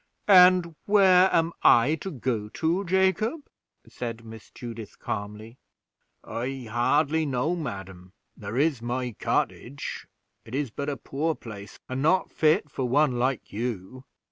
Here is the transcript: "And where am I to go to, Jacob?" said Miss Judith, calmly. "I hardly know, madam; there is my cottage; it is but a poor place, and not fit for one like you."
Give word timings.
"And 0.27 0.73
where 0.87 1.29
am 1.31 1.53
I 1.61 1.93
to 2.01 2.09
go 2.09 2.49
to, 2.49 2.83
Jacob?" 2.85 3.41
said 3.87 4.25
Miss 4.25 4.49
Judith, 4.49 4.97
calmly. 4.97 5.59
"I 6.23 6.67
hardly 6.71 7.23
know, 7.27 7.55
madam; 7.55 8.13
there 8.35 8.57
is 8.57 8.81
my 8.81 9.15
cottage; 9.19 10.07
it 10.43 10.55
is 10.55 10.71
but 10.71 10.89
a 10.89 10.97
poor 10.97 11.35
place, 11.35 11.77
and 11.87 12.01
not 12.01 12.31
fit 12.31 12.67
for 12.67 12.89
one 12.89 13.19
like 13.19 13.53
you." 13.53 14.03